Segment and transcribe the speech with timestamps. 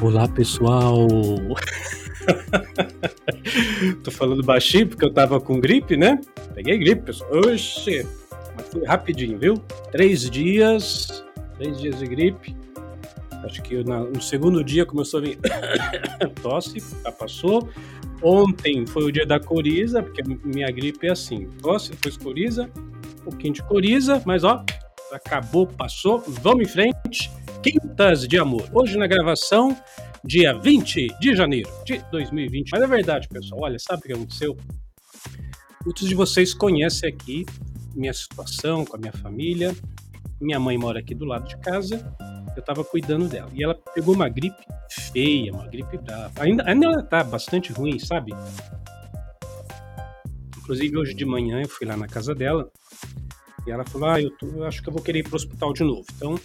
[0.00, 1.06] Olá, pessoal!
[4.04, 6.20] Tô falando baixinho porque eu tava com gripe, né?
[6.54, 7.40] Peguei gripe, pessoal.
[7.40, 8.06] Oxê!
[8.56, 9.54] Mas foi rapidinho, viu?
[9.90, 11.24] Três dias,
[11.56, 12.54] três dias de gripe.
[13.42, 15.36] Acho que no segundo dia começou a vir
[16.42, 17.68] tosse, já passou.
[18.22, 22.70] Ontem foi o dia da coriza, porque minha gripe é assim: tosse, depois coriza,
[23.20, 24.64] um pouquinho de coriza, mas ó,
[25.12, 26.22] acabou, passou.
[26.26, 27.30] Vamos em frente.
[27.62, 28.68] Quintas de Amor.
[28.72, 29.76] Hoje na gravação,
[30.24, 32.70] dia 20 de janeiro de 2020.
[32.70, 33.62] Mas é verdade, pessoal.
[33.62, 34.56] Olha, sabe o que aconteceu?
[35.84, 37.44] Muitos de vocês conhecem aqui
[37.94, 39.74] minha situação com a minha família.
[40.40, 42.14] Minha mãe mora aqui do lado de casa.
[42.54, 43.50] Eu estava cuidando dela.
[43.54, 46.32] E ela pegou uma gripe feia, uma gripe brava.
[46.40, 48.32] Ainda, ainda ela tá bastante ruim, sabe?
[50.58, 52.70] Inclusive, hoje de manhã eu fui lá na casa dela.
[53.68, 55.72] E ela falou: Ah, eu, tô, eu acho que eu vou querer ir pro hospital
[55.72, 56.04] de novo.
[56.16, 56.38] Então,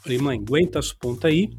[0.00, 1.50] Falei, mãe, aguenta as pontas aí.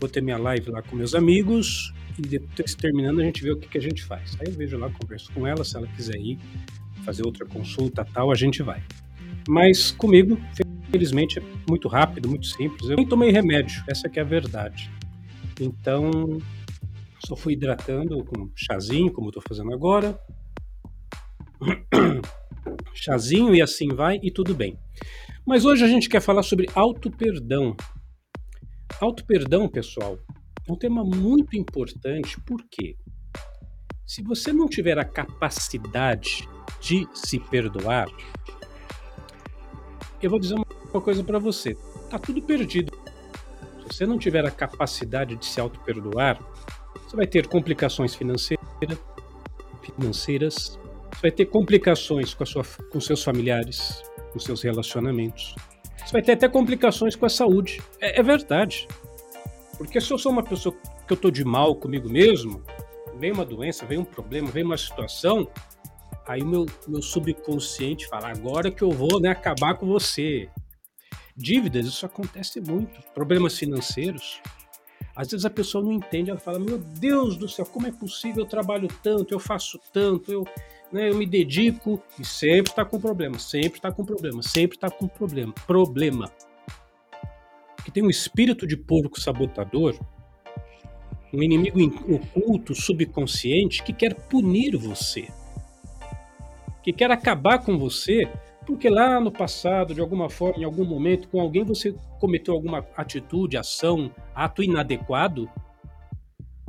[0.00, 1.92] Vou ter minha live lá com meus amigos.
[2.18, 4.36] E depois, terminando, a gente vê o que, que a gente faz.
[4.40, 5.62] Aí eu vejo lá, converso com ela.
[5.62, 6.38] Se ela quiser ir
[7.04, 8.82] fazer outra consulta tal, a gente vai.
[9.46, 10.38] Mas comigo,
[10.90, 12.88] felizmente, é muito rápido, muito simples.
[12.88, 14.90] Eu nem tomei remédio, essa que é a verdade.
[15.60, 16.38] Então,
[17.26, 20.18] só fui hidratando com chazinho, como estou fazendo agora.
[22.94, 24.78] chazinho e assim vai, e tudo bem.
[25.46, 27.76] Mas hoje a gente quer falar sobre auto-perdão.
[29.00, 30.18] Auto-perdão, pessoal,
[30.68, 32.96] é um tema muito importante, porque
[34.06, 36.48] se você não tiver a capacidade
[36.80, 38.08] de se perdoar,
[40.22, 41.76] eu vou dizer uma coisa para você:
[42.10, 42.92] tá tudo perdido.
[43.82, 46.38] Se você não tiver a capacidade de se auto-perdoar,
[47.04, 48.64] você vai ter complicações financeiras,
[49.82, 50.78] financeiras,
[51.20, 55.54] você vai ter complicações com, a sua, com seus familiares, com seus relacionamentos.
[55.98, 57.82] Você vai ter até complicações com a saúde.
[58.00, 58.88] É, é verdade.
[59.76, 60.74] Porque se eu sou uma pessoa
[61.06, 62.64] que eu tô de mal comigo mesmo,
[63.18, 65.46] vem uma doença, vem um problema, vem uma situação,
[66.26, 70.48] aí o meu, meu subconsciente fala, agora que eu vou né, acabar com você.
[71.36, 72.98] Dívidas, isso acontece muito.
[73.12, 74.40] Problemas financeiros.
[75.20, 78.42] Às vezes a pessoa não entende, ela fala, meu Deus do céu, como é possível?
[78.42, 80.46] Eu trabalho tanto, eu faço tanto, eu,
[80.90, 84.88] né, eu me dedico e sempre está com problema, sempre está com problema, sempre está
[84.90, 85.52] com problema.
[85.66, 86.32] Problema.
[87.84, 89.94] Que tem um espírito de porco sabotador,
[91.34, 91.78] um inimigo
[92.10, 95.28] oculto, subconsciente, que quer punir você,
[96.82, 98.26] que quer acabar com você,
[98.66, 102.86] porque lá no passado, de alguma forma, em algum momento, com alguém você cometeu alguma
[102.96, 105.50] atitude, ação, ato inadequado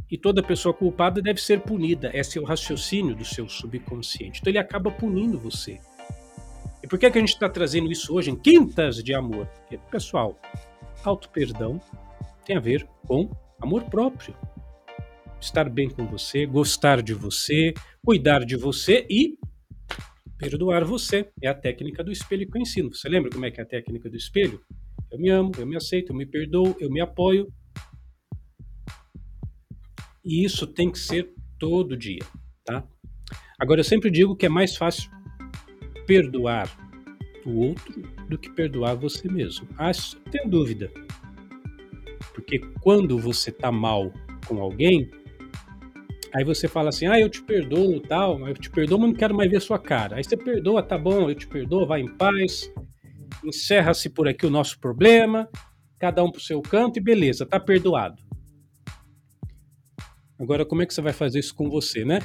[0.09, 2.11] e toda pessoa culpada deve ser punida.
[2.13, 4.39] Esse é o raciocínio do seu subconsciente.
[4.41, 5.79] Então ele acaba punindo você.
[6.83, 9.45] E por que, é que a gente está trazendo isso hoje em Quintas de Amor?
[9.45, 10.37] Porque, pessoal,
[11.03, 11.79] auto-perdão
[12.45, 13.29] tem a ver com
[13.61, 14.35] amor próprio.
[15.39, 19.37] Estar bem com você, gostar de você, cuidar de você e
[20.41, 21.29] perdoar você.
[21.41, 22.93] É a técnica do espelho que eu ensino.
[22.93, 24.59] Você lembra como é que é a técnica do espelho?
[25.11, 27.47] Eu me amo, eu me aceito, eu me perdoo, eu me apoio,
[30.23, 32.21] e isso tem que ser todo dia,
[32.63, 32.87] tá?
[33.59, 35.11] Agora, eu sempre digo que é mais fácil
[36.05, 36.69] perdoar
[37.45, 39.67] o outro do que perdoar você mesmo.
[39.77, 39.91] Ah,
[40.31, 40.91] tem dúvida.
[42.33, 44.11] Porque quando você tá mal
[44.47, 45.09] com alguém,
[46.33, 49.35] aí você fala assim: ah, eu te perdoo, tal, eu te perdoo, mas não quero
[49.35, 50.17] mais ver sua cara.
[50.17, 52.71] Aí você perdoa, tá bom, eu te perdoo, vai em paz,
[53.43, 55.49] encerra-se por aqui o nosso problema,
[55.99, 58.21] cada um pro seu canto e beleza, tá perdoado.
[60.39, 62.19] Agora, como é que você vai fazer isso com você, né?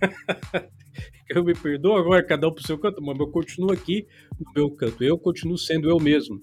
[1.28, 4.06] eu me perdoo agora, cada um pro seu canto, mas eu continuo aqui
[4.40, 5.04] no meu canto.
[5.04, 6.40] Eu continuo sendo eu mesmo.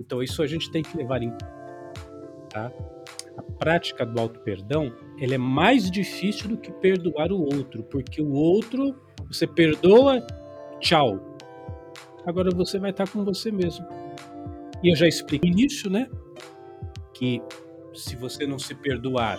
[0.00, 1.56] Então, isso a gente tem que levar em conta.
[2.48, 2.95] Tá?
[3.58, 8.94] Prática do auto-perdão ela é mais difícil do que perdoar o outro, porque o outro,
[9.26, 10.24] você perdoa,
[10.80, 11.36] tchau.
[12.26, 13.86] Agora você vai estar com você mesmo.
[14.82, 16.08] E eu já expliquei nisso, né?
[17.14, 17.40] Que
[17.94, 19.38] se você não se perdoar,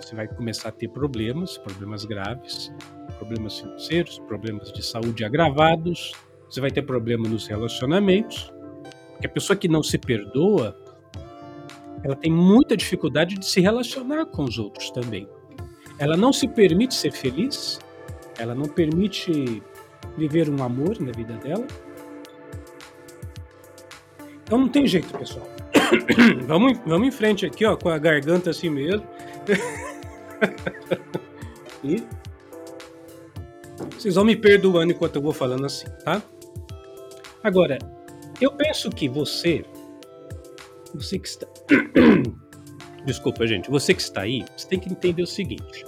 [0.00, 2.72] você vai começar a ter problemas, problemas graves,
[3.18, 6.12] problemas financeiros, problemas de saúde agravados,
[6.48, 8.52] você vai ter problema nos relacionamentos,
[9.12, 10.76] porque a pessoa que não se perdoa,
[12.02, 15.28] ela tem muita dificuldade de se relacionar com os outros também.
[15.98, 17.78] Ela não se permite ser feliz,
[18.38, 19.62] ela não permite
[20.16, 21.66] viver um amor na vida dela.
[24.42, 25.46] Então não tem jeito, pessoal.
[26.46, 29.06] vamos, vamos em frente aqui, ó, com a garganta assim mesmo.
[31.84, 32.02] e
[33.94, 36.22] vocês vão me perdoando enquanto eu vou falando assim, tá?
[37.42, 37.78] Agora,
[38.40, 39.64] eu penso que você,
[40.94, 41.46] você que está,
[43.04, 43.70] Desculpa, gente.
[43.70, 45.84] Você que está aí, você tem que entender o seguinte: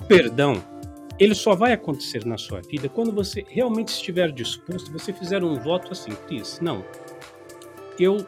[0.00, 0.62] o perdão,
[1.18, 5.56] ele só vai acontecer na sua vida quando você realmente estiver disposto, você fizer um
[5.56, 6.84] voto assim, Cris, não.
[7.98, 8.26] Eu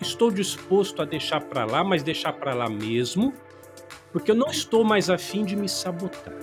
[0.00, 3.32] estou disposto a deixar para lá, mas deixar para lá mesmo,
[4.12, 6.34] porque eu não estou mais afim de me sabotar.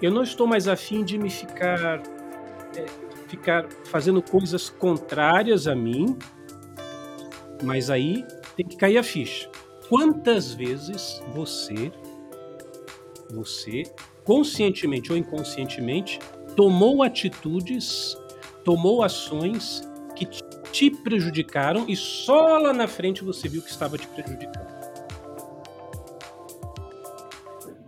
[0.00, 2.02] Eu não estou mais afim de me ficar
[2.76, 2.86] é,
[3.28, 6.16] ficar fazendo coisas contrárias a mim,
[7.62, 8.24] mas aí
[8.56, 9.50] tem que cair a ficha.
[9.88, 11.92] Quantas vezes você,
[13.30, 13.82] você,
[14.24, 16.18] conscientemente ou inconscientemente,
[16.56, 18.16] tomou atitudes,
[18.64, 19.82] tomou ações
[20.16, 20.26] que
[20.72, 24.74] te prejudicaram e só lá na frente você viu que estava te prejudicando?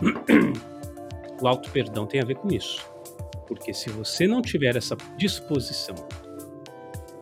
[1.39, 2.83] O auto perdão tem a ver com isso.
[3.47, 5.95] Porque se você não tiver essa disposição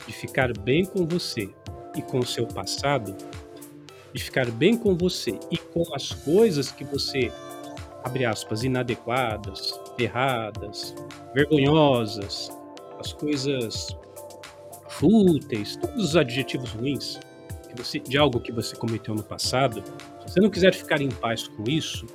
[0.06, 1.50] de ficar bem com você
[1.96, 3.16] e com o seu passado,
[4.14, 7.32] de ficar bem com você e com as coisas que você,
[8.04, 10.94] abre aspas, inadequadas, erradas,
[11.34, 12.48] vergonhosas,
[13.00, 13.88] as coisas
[14.88, 17.18] fúteis, todos os adjetivos ruins
[17.68, 19.82] que você, de algo que você cometeu no passado,
[20.20, 22.06] se você não quiser ficar em paz com isso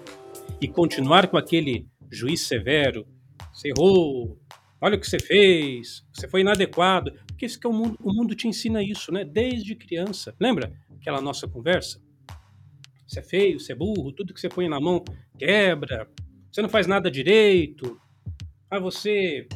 [0.61, 3.05] e continuar com aquele juiz severo,
[3.53, 4.39] você errou,
[4.79, 7.11] olha o que você fez, você foi inadequado.
[7.27, 9.25] Porque isso que é o mundo, o mundo te ensina isso, né?
[9.25, 10.33] Desde criança.
[10.39, 12.01] Lembra aquela nossa conversa?
[13.07, 15.03] Você é feio, você é burro, tudo que você põe na mão
[15.37, 16.07] quebra,
[16.51, 17.99] você não faz nada direito,
[18.69, 19.47] ah, você,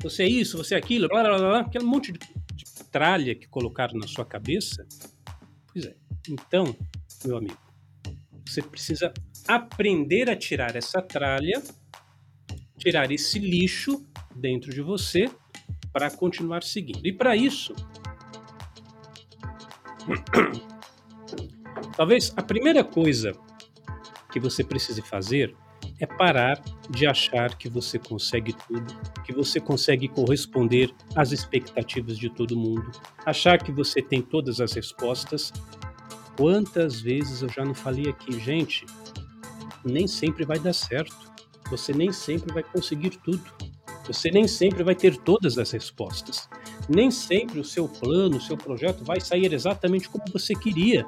[0.00, 2.18] você é isso, você é aquilo, blá blá blá, aquele monte de,
[2.54, 4.86] de tralha que colocaram na sua cabeça.
[5.72, 5.94] Pois é.
[6.28, 6.74] Então,
[7.24, 7.58] meu amigo,
[8.46, 9.12] você precisa
[9.46, 11.62] aprender a tirar essa tralha
[12.84, 14.04] tirar esse lixo
[14.36, 15.30] dentro de você
[15.90, 17.06] para continuar seguindo.
[17.06, 17.74] E para isso,
[21.96, 23.32] talvez a primeira coisa
[24.32, 25.54] que você precise fazer
[26.00, 32.28] é parar de achar que você consegue tudo, que você consegue corresponder às expectativas de
[32.28, 32.90] todo mundo,
[33.24, 35.52] achar que você tem todas as respostas.
[36.36, 38.84] Quantas vezes eu já não falei aqui, gente?
[39.84, 41.32] Nem sempre vai dar certo.
[41.70, 43.44] Você nem sempre vai conseguir tudo.
[44.06, 46.48] Você nem sempre vai ter todas as respostas.
[46.88, 51.06] Nem sempre o seu plano, o seu projeto vai sair exatamente como você queria.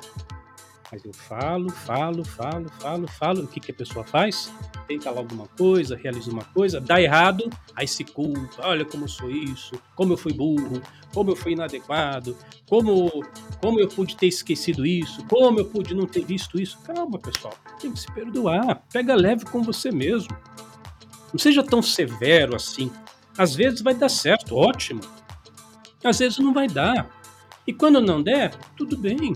[0.90, 3.44] Mas eu falo, falo, falo, falo, falo.
[3.44, 4.52] O que, que a pessoa faz?
[4.86, 8.66] Tenta lá alguma coisa, realiza uma coisa, dá errado, aí se culpa.
[8.66, 10.80] Olha como eu sou isso, como eu fui burro,
[11.12, 12.36] como eu fui inadequado,
[12.68, 13.10] como,
[13.60, 16.78] como eu pude ter esquecido isso, como eu pude não ter visto isso.
[16.84, 18.82] Calma, pessoal, tem que se perdoar.
[18.92, 20.36] Pega leve com você mesmo.
[21.32, 22.92] Não seja tão severo assim.
[23.36, 25.00] Às vezes vai dar certo, ótimo.
[26.08, 27.10] Às vezes não vai dar.
[27.66, 29.34] E quando não der, tudo bem.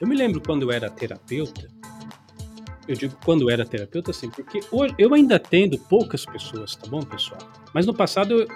[0.00, 1.68] Eu me lembro quando eu era terapeuta,
[2.88, 6.88] eu digo quando eu era terapeuta, assim, porque hoje eu ainda atendo poucas pessoas, tá
[6.88, 7.40] bom, pessoal?
[7.72, 8.48] Mas no passado, eu,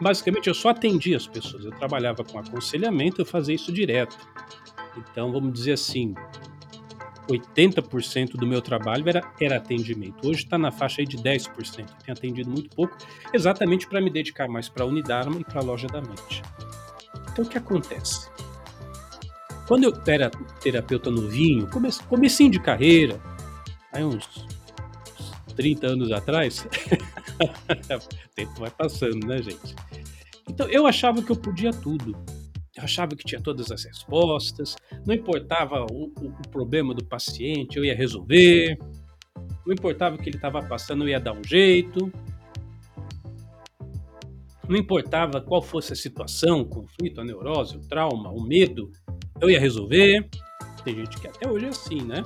[0.00, 1.64] basicamente, eu só atendia as pessoas.
[1.64, 4.16] Eu trabalhava com aconselhamento, eu fazia isso direto.
[4.96, 6.14] Então, vamos dizer assim,
[7.30, 10.28] 80% do meu trabalho era, era atendimento.
[10.28, 11.48] Hoje está na faixa aí de 10%.
[11.48, 12.96] Eu tenho atendido muito pouco,
[13.32, 16.42] exatamente para me dedicar mais para a Unidarma e para a Loja da Mente.
[17.32, 18.28] Então, o que acontece?
[19.66, 23.20] Quando eu era terapeuta novinho, comece, comecinho de carreira,
[23.92, 24.46] aí uns
[25.54, 26.66] 30 anos atrás,
[27.38, 29.76] o tempo vai passando, né, gente?
[30.48, 32.16] Então eu achava que eu podia tudo.
[32.76, 37.76] Eu achava que tinha todas as respostas, não importava o, o, o problema do paciente,
[37.76, 38.78] eu ia resolver,
[39.66, 42.12] não importava o que ele estava passando, eu ia dar um jeito,
[44.70, 48.92] não importava qual fosse a situação, o conflito, a neurose, o trauma, o medo,
[49.40, 50.28] eu ia resolver.
[50.84, 52.24] Tem gente que até hoje é assim, né?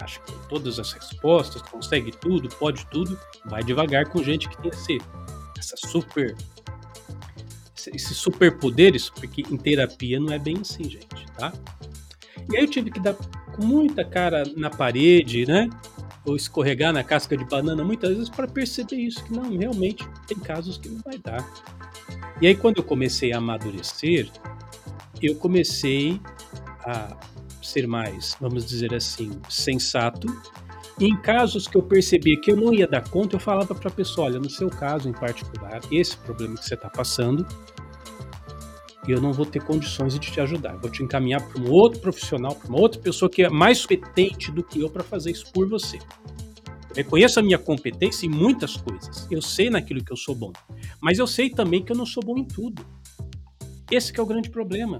[0.00, 3.18] Acha que tem todas as respostas, consegue tudo, pode tudo.
[3.44, 4.98] Vai devagar com gente que tem esse,
[5.58, 6.34] essa super.
[7.92, 11.52] Esses superpoderes, porque em terapia não é bem assim, gente, tá?
[12.50, 15.68] E aí eu tive que dar com muita cara na parede, né?
[16.24, 20.38] Ou escorregar na casca de banana muitas vezes para perceber isso, que não, realmente tem
[20.38, 21.46] casos que não vai dar.
[22.40, 24.30] E aí quando eu comecei a amadurecer,
[25.22, 26.20] eu comecei
[26.80, 27.16] a
[27.62, 30.26] ser mais, vamos dizer assim, sensato.
[31.00, 33.92] Em casos que eu percebia que eu não ia dar conta, eu falava para a
[33.92, 37.46] pessoa: olha, no seu caso em particular, esse problema que você está passando,
[39.06, 40.76] eu não vou ter condições de te ajudar.
[40.76, 44.52] Vou te encaminhar para um outro profissional, para uma outra pessoa que é mais competente
[44.52, 45.98] do que eu para fazer isso por você.
[46.90, 49.26] Eu reconheço a minha competência em muitas coisas.
[49.30, 50.52] Eu sei naquilo que eu sou bom.
[51.00, 52.86] Mas eu sei também que eu não sou bom em tudo.
[53.90, 54.98] Esse é o grande problema.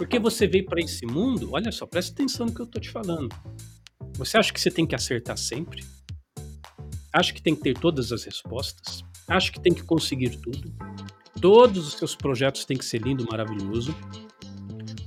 [0.00, 2.88] Porque você veio para esse mundo, olha só, presta atenção no que eu tô te
[2.88, 3.28] falando.
[4.14, 5.84] Você acha que você tem que acertar sempre?
[7.12, 9.04] Acha que tem que ter todas as respostas?
[9.28, 10.72] Acha que tem que conseguir tudo?
[11.38, 13.94] Todos os seus projetos têm que ser lindo, maravilhoso.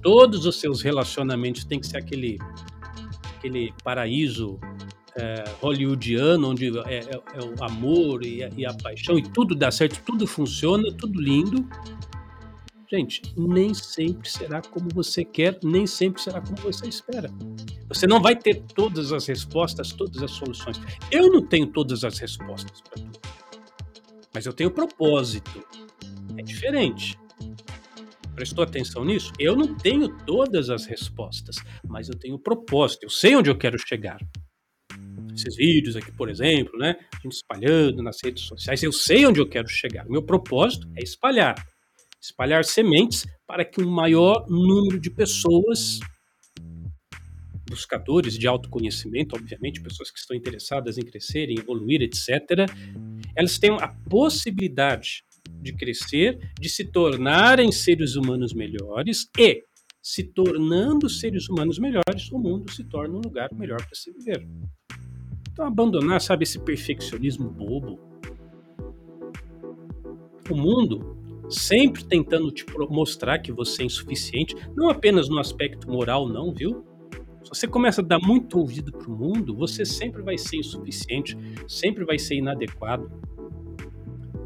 [0.04, 2.38] Todos os seus relacionamentos têm que ser aquele,
[3.36, 4.60] aquele paraíso
[5.16, 9.56] é, hollywoodiano, onde é, é, é, o amor e a, e a paixão e tudo
[9.56, 11.68] dá certo, tudo funciona, tudo lindo.
[12.94, 17.28] Gente, nem sempre será como você quer, nem sempre será como você espera.
[17.88, 20.80] Você não vai ter todas as respostas, todas as soluções.
[21.10, 23.20] Eu não tenho todas as respostas para tudo.
[24.32, 25.66] Mas eu tenho propósito.
[26.38, 27.18] É diferente.
[28.36, 29.34] Prestou atenção nisso?
[29.40, 31.56] Eu não tenho todas as respostas,
[31.88, 33.06] mas eu tenho propósito.
[33.06, 34.20] Eu sei onde eu quero chegar.
[35.34, 36.96] Esses vídeos aqui, por exemplo, né?
[37.12, 38.84] A gente espalhando nas redes sociais.
[38.84, 40.06] Eu sei onde eu quero chegar.
[40.06, 41.56] O meu propósito é espalhar
[42.24, 46.00] espalhar sementes para que um maior número de pessoas,
[47.70, 52.70] buscadores de autoconhecimento, obviamente, pessoas que estão interessadas em crescer, em evoluir, etc.,
[53.36, 55.26] elas tenham a possibilidade
[55.62, 59.62] de crescer, de se tornarem seres humanos melhores e,
[60.02, 64.48] se tornando seres humanos melhores, o mundo se torna um lugar melhor para se viver.
[65.52, 68.00] Então, abandonar, sabe, esse perfeccionismo bobo.
[70.50, 76.28] O mundo sempre tentando te mostrar que você é insuficiente, não apenas no aspecto moral,
[76.28, 76.86] não, viu?
[77.44, 81.38] Se você começa a dar muito ouvido para o mundo, você sempre vai ser insuficiente,
[81.68, 83.12] sempre vai ser inadequado.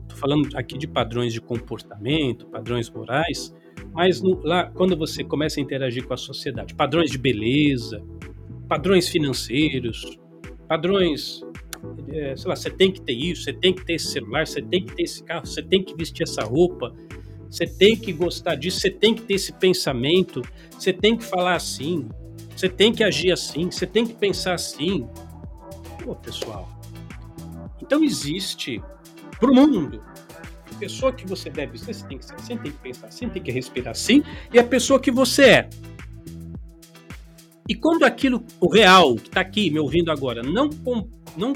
[0.01, 3.53] Estou falando aqui de padrões de comportamento, padrões morais,
[3.93, 8.03] mas no, lá quando você começa a interagir com a sociedade, padrões de beleza,
[8.67, 10.19] padrões financeiros,
[10.67, 11.41] padrões
[12.09, 14.61] é, sei lá, você tem que ter isso, você tem que ter esse celular, você
[14.61, 16.93] tem que ter esse carro, você tem que vestir essa roupa,
[17.49, 20.41] você tem que gostar disso, você tem que ter esse pensamento,
[20.71, 22.07] você tem que falar assim,
[22.55, 25.07] você tem que agir assim, você tem que pensar assim.
[26.03, 26.67] Pô, pessoal.
[27.81, 28.81] Então existe
[29.39, 30.03] para o mundo
[30.71, 33.29] a pessoa que você deve ser, você tem que ser assim, tem que pensar assim,
[33.29, 35.69] tem que respirar assim, e a pessoa que você é.
[37.69, 40.69] E quando aquilo, o real, que está aqui me ouvindo agora, não,
[41.37, 41.53] não,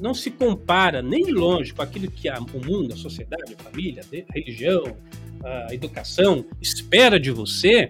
[0.00, 4.02] não se compara nem longe com aquilo que a, o mundo, a sociedade, a família,
[4.28, 4.96] a religião,
[5.44, 7.88] a educação espera de você,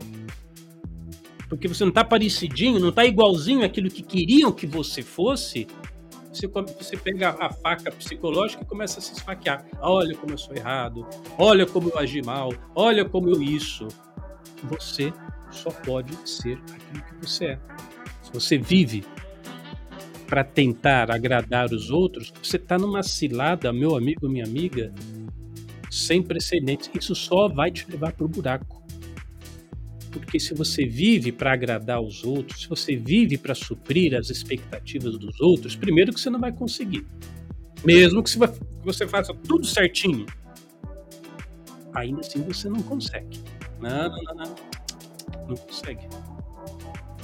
[1.49, 5.67] porque você não está parecidinho, não está igualzinho àquilo que queriam que você fosse,
[6.33, 9.67] você, você pega a faca psicológica e começa a se esfaquear.
[9.81, 13.87] Olha como eu sou errado, olha como eu agi mal, olha como eu isso.
[14.65, 15.13] Você
[15.51, 17.59] só pode ser aquilo que você é.
[18.23, 19.05] Se você vive
[20.33, 24.91] para tentar agradar os outros, você está numa cilada, meu amigo, minha amiga,
[25.91, 26.91] sem precedentes.
[26.95, 28.83] Isso só vai te levar para o buraco.
[30.11, 35.19] Porque se você vive para agradar os outros, se você vive para suprir as expectativas
[35.19, 37.07] dos outros, primeiro que você não vai conseguir.
[37.85, 38.31] Mesmo que
[38.83, 40.25] você faça tudo certinho,
[41.93, 43.39] ainda assim você não consegue.
[43.79, 44.57] Não, não, não,
[45.47, 45.57] não.
[45.59, 46.09] Consegue.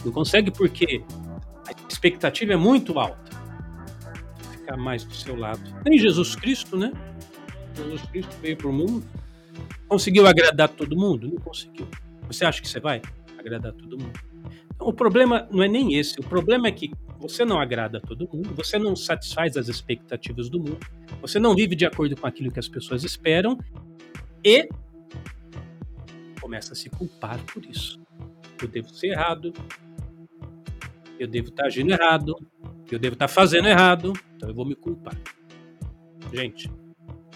[0.04, 1.02] Não consegue porque
[1.98, 3.36] expectativa é muito alta.
[4.52, 5.60] Ficar mais do seu lado.
[5.84, 6.92] Nem Jesus Cristo, né?
[7.74, 9.04] Jesus Cristo veio para o mundo.
[9.88, 11.26] Conseguiu agradar todo mundo?
[11.26, 11.88] Não conseguiu.
[12.28, 13.02] Você acha que você vai
[13.36, 14.18] agradar todo mundo?
[14.72, 16.20] Então, o problema não é nem esse.
[16.20, 20.60] O problema é que você não agrada todo mundo, você não satisfaz as expectativas do
[20.60, 20.78] mundo,
[21.20, 23.58] você não vive de acordo com aquilo que as pessoas esperam
[24.44, 24.68] e
[26.40, 28.00] começa a se culpar por isso.
[28.62, 29.52] Eu devo ser errado,
[31.18, 32.36] eu devo estar agindo errado,
[32.90, 35.16] eu devo estar fazendo errado, então eu vou me culpar.
[36.32, 36.70] Gente,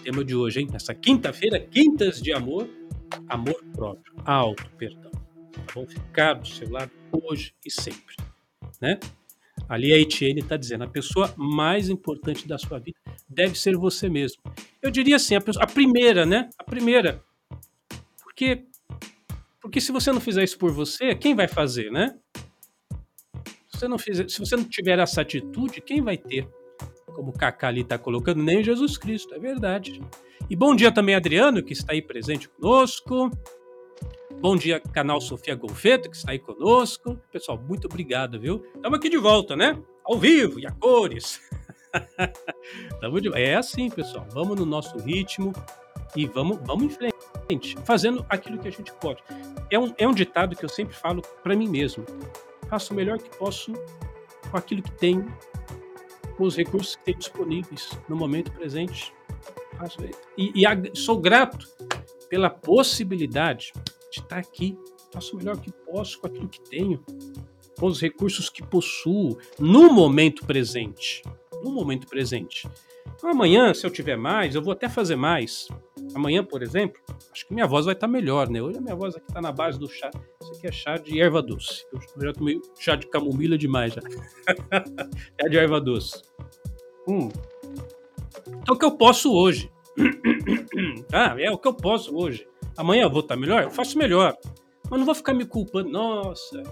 [0.03, 0.67] tema de hoje, hein?
[0.71, 2.69] Nessa quinta-feira, quintas de amor,
[3.27, 5.11] amor próprio, auto perdão.
[5.73, 8.15] Vão ficar do seu lado hoje e sempre,
[8.81, 8.99] né?
[9.69, 12.97] Ali a Etienne está dizendo, a pessoa mais importante da sua vida
[13.29, 14.41] deve ser você mesmo.
[14.81, 16.49] Eu diria assim, a, pessoa, a primeira, né?
[16.57, 17.23] A primeira.
[18.21, 18.65] Porque
[19.63, 22.13] porque se você não fizer isso por você, quem vai fazer, né?
[23.83, 26.47] Você não, fizer, se você não tiver essa atitude, quem vai ter?
[27.07, 30.01] Como o Kaká ali está colocando, nem Jesus Cristo, é verdade.
[30.49, 33.29] E bom dia também, Adriano, que está aí presente conosco.
[34.39, 37.19] Bom dia, canal Sofia Golfeto, que está aí conosco.
[37.29, 38.65] Pessoal, muito obrigado, viu?
[38.73, 39.77] Estamos aqui de volta, né?
[40.05, 41.41] Ao vivo e a cores.
[43.35, 44.25] É assim, pessoal.
[44.31, 45.53] Vamos no nosso ritmo
[46.15, 49.21] e vamos, vamos em frente fazendo aquilo que a gente pode.
[49.69, 52.03] É um, é um ditado que eu sempre falo para mim mesmo.
[52.73, 53.71] Faço o melhor que posso
[54.49, 55.31] com aquilo que tenho,
[56.35, 59.13] com os recursos que tenho disponíveis no momento presente.
[60.35, 61.67] E, e sou grato
[62.27, 63.71] pela possibilidade
[64.11, 64.75] de estar aqui
[65.11, 67.05] faço o melhor que posso com aquilo que tenho,
[67.79, 71.21] com os recursos que possuo, no momento presente.
[71.63, 72.67] No momento presente.
[73.15, 75.67] Então, amanhã, se eu tiver mais, eu vou até fazer mais.
[76.15, 77.01] Amanhã, por exemplo,
[77.31, 78.61] acho que minha voz vai estar melhor, né?
[78.61, 80.11] Hoje a minha voz aqui está na base do chá.
[80.41, 81.85] Isso aqui é chá de erva doce.
[81.91, 84.01] Eu já tomei chá de camomila demais já.
[85.37, 86.21] é de erva doce.
[87.07, 87.29] Hum.
[88.61, 89.71] Então o que eu posso hoje?
[91.11, 92.47] ah, é o que eu posso hoje.
[92.77, 93.63] Amanhã eu vou estar melhor?
[93.63, 94.35] Eu faço melhor.
[94.89, 95.89] Mas não vou ficar me culpando.
[95.89, 96.63] Nossa,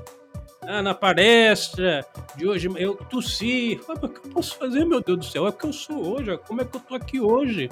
[0.61, 2.05] ah, na palestra
[2.35, 3.79] de hoje eu tossi.
[3.87, 5.45] Ah, mas o que eu posso fazer, meu Deus do céu?
[5.47, 6.37] É o que eu sou hoje.
[6.47, 7.69] Como é que eu tô aqui hoje?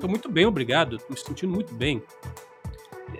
[0.00, 0.96] Estou muito bem, obrigado.
[0.96, 2.02] Estou me sentindo muito bem.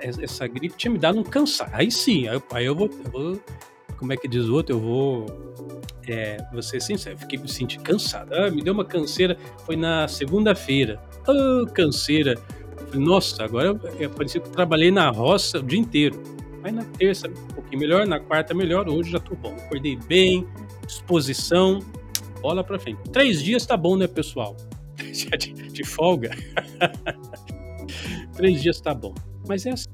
[0.00, 1.70] Essa gripe tinha me dado um cansaço.
[1.74, 3.40] Aí sim, aí eu, aí eu, vou, eu vou,
[3.98, 4.76] Como é que diz o outro?
[4.76, 5.26] Eu vou.
[6.08, 8.32] É, vou ser sincero, fiquei me sentindo cansado.
[8.32, 9.36] Ah, me deu uma canseira.
[9.66, 10.98] Foi na segunda-feira.
[11.28, 12.34] Ah, canseira.
[12.94, 13.74] Nossa, agora
[14.16, 16.18] parecia que eu trabalhei na roça o dia inteiro.
[16.64, 19.54] Aí na terça, um pouquinho melhor, na quarta melhor, hoje já tô bom.
[19.54, 20.46] Acordei bem,
[20.86, 21.80] disposição,
[22.40, 23.00] bola pra frente.
[23.12, 24.56] Três dias tá bom, né, pessoal?
[25.38, 26.30] de, de folga.
[28.36, 29.14] Três dias tá bom.
[29.46, 29.88] Mas é assim.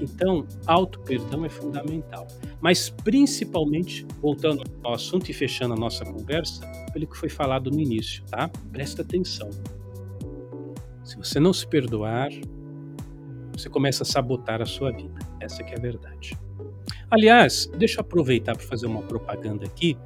[0.00, 2.26] Então, auto-perdão é fundamental.
[2.60, 7.80] Mas principalmente, voltando ao assunto e fechando a nossa conversa, pelo que foi falado no
[7.80, 8.48] início, tá?
[8.72, 9.50] Presta atenção.
[11.04, 12.30] Se você não se perdoar,
[13.52, 15.18] você começa a sabotar a sua vida.
[15.40, 16.36] Essa que é a verdade.
[17.10, 19.96] Aliás, deixa eu aproveitar para fazer uma propaganda aqui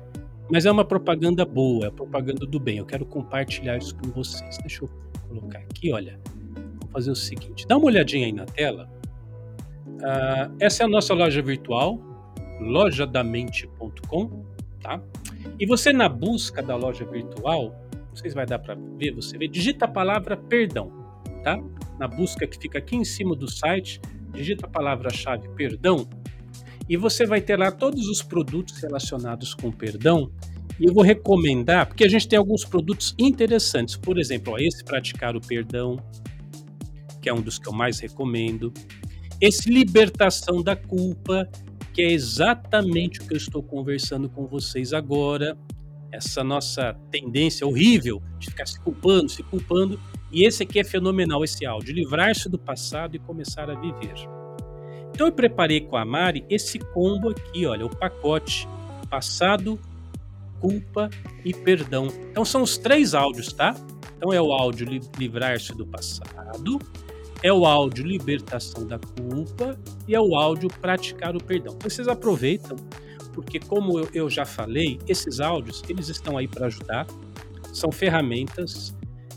[0.53, 2.77] mas é uma propaganda boa, é propaganda do bem.
[2.77, 4.59] Eu quero compartilhar isso com vocês.
[4.59, 4.91] Deixa eu
[5.27, 6.21] colocar aqui, olha.
[6.55, 8.87] Vamos fazer o seguinte: dá uma olhadinha aí na tela.
[9.87, 11.99] Uh, essa é a nossa loja virtual,
[12.61, 14.45] lojadamente.com,
[14.83, 15.01] tá?
[15.59, 17.75] E você na busca da loja virtual,
[18.11, 20.93] não sei se vai dar para ver, você vê, digita a palavra perdão,
[21.43, 21.59] tá?
[21.99, 24.03] Na busca que fica aqui em cima do site,
[24.35, 26.07] digita a palavra-chave perdão
[26.93, 30.31] e você vai ter lá todos os produtos relacionados com perdão.
[30.79, 33.97] E eu vou recomendar, porque a gente tem alguns produtos interessantes.
[33.97, 35.97] Por exemplo, ó, esse Praticar o Perdão,
[37.23, 38.71] que é um dos que eu mais recomendo.
[39.41, 41.49] Esse Libertação da Culpa,
[41.95, 45.57] que é exatamente o que eu estou conversando com vocês agora.
[46.13, 49.99] Essa nossa tendência horrível de ficar se culpando, se culpando.
[50.31, 51.95] E esse aqui é fenomenal, esse áudio.
[51.95, 54.42] Livrar-se do passado e começar a viver.
[55.13, 58.69] Então eu preparei com a Mari esse combo aqui, olha, o pacote
[59.11, 59.79] passado,
[60.59, 61.11] culpa
[61.45, 62.09] e perdão.
[62.31, 63.75] Então são os três áudios, tá?
[64.17, 64.87] Então é o áudio
[65.19, 66.79] livrar-se do passado,
[67.43, 71.77] é o áudio libertação da culpa e é o áudio praticar o perdão.
[71.83, 72.77] Vocês aproveitam,
[73.35, 77.07] porque como eu já falei, esses áudios eles estão aí para ajudar,
[77.73, 78.95] são ferramentas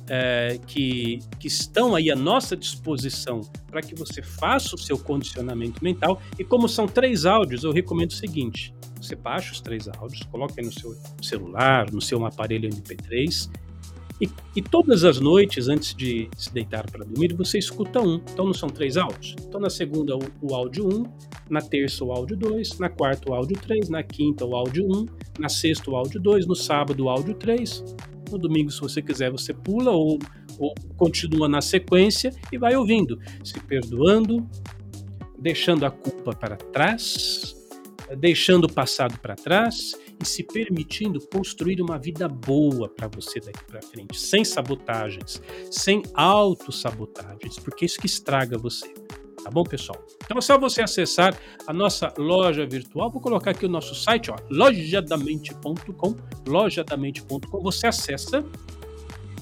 [0.09, 5.83] é, que, que estão aí à nossa disposição para que você faça o seu condicionamento
[5.83, 6.21] mental.
[6.37, 10.53] E como são três áudios, eu recomendo o seguinte: você baixa os três áudios, coloca
[10.57, 13.49] aí no seu celular, no seu aparelho MP3.
[14.21, 18.15] E, e todas as noites, antes de se deitar para dormir, você escuta um.
[18.15, 19.35] Então não são três áudios?
[19.45, 21.05] Então na segunda o, o áudio 1, um,
[21.49, 24.97] na terça o áudio 2, na quarta o áudio 3, na quinta o áudio 1,
[24.97, 25.05] um,
[25.37, 27.83] na sexta o áudio 2, no sábado o áudio 3,
[28.31, 30.19] no domingo, se você quiser, você pula ou,
[30.57, 34.47] ou continua na sequência e vai ouvindo, se perdoando,
[35.37, 37.55] deixando a culpa para trás,
[38.17, 43.63] deixando o passado para trás e se permitindo construir uma vida boa para você daqui
[43.65, 49.04] para frente, sem sabotagens, sem autossabotagens, porque isso que estraga você.
[49.45, 50.03] Tá bom, pessoal?
[50.23, 53.11] Então é só você acessar a nossa loja virtual.
[53.11, 56.15] Vou colocar aqui o nosso site, ó, lojadamente.com,
[56.47, 57.61] lojadamente.com.
[57.61, 58.43] Você acessa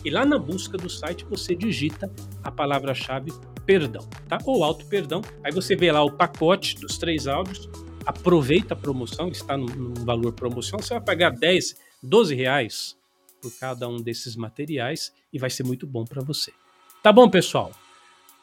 [0.03, 2.11] e lá na busca do site você digita
[2.43, 3.31] a palavra-chave
[3.65, 4.39] perdão, tá?
[4.45, 5.21] Ou auto perdão.
[5.41, 7.69] Aí você vê lá o pacote dos três áudios.
[8.05, 10.85] Aproveita a promoção, está no, no valor promocional.
[10.85, 12.97] Você vai pagar 10, 12 reais
[13.41, 16.51] por cada um desses materiais e vai ser muito bom para você.
[17.01, 17.71] Tá bom, pessoal?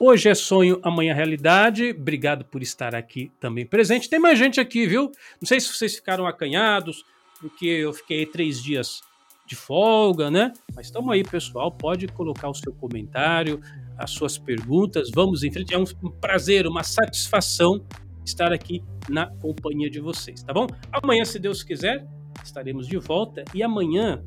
[0.03, 1.91] Hoje é sonho, amanhã é realidade.
[1.91, 4.09] Obrigado por estar aqui também presente.
[4.09, 5.13] Tem mais gente aqui, viu?
[5.39, 7.05] Não sei se vocês ficaram acanhados,
[7.39, 9.03] porque eu fiquei três dias
[9.47, 10.55] de folga, né?
[10.75, 11.71] Mas estamos aí, pessoal.
[11.71, 13.61] Pode colocar o seu comentário,
[13.99, 15.11] as suas perguntas.
[15.15, 15.75] Vamos em frente.
[15.75, 15.85] É um
[16.19, 17.85] prazer, uma satisfação
[18.25, 20.67] estar aqui na companhia de vocês, tá bom?
[20.91, 22.07] Amanhã, se Deus quiser,
[22.43, 23.45] estaremos de volta.
[23.55, 24.25] E amanhã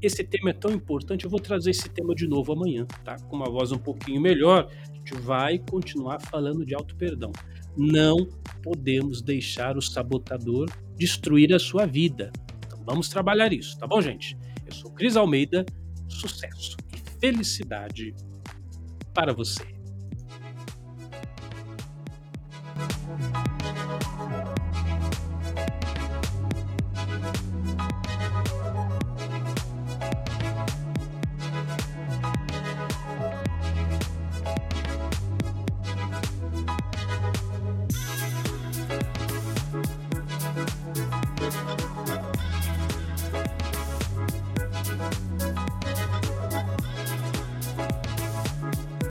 [0.00, 3.16] esse tema é tão importante, eu vou trazer esse tema de novo amanhã, tá?
[3.16, 7.32] Com uma voz um pouquinho melhor, a gente vai continuar falando de auto-perdão.
[7.76, 8.28] Não
[8.62, 12.32] podemos deixar o sabotador destruir a sua vida.
[12.66, 14.36] Então vamos trabalhar isso, tá bom, gente?
[14.66, 15.64] Eu sou Cris Almeida,
[16.08, 18.14] sucesso e felicidade
[19.14, 19.77] para você.